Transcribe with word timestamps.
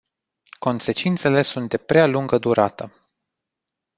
Consecințele 0.59 1.41
sunt 1.41 1.69
de 1.69 1.77
prea 1.77 2.05
lungă 2.05 2.37
durată. 2.37 2.91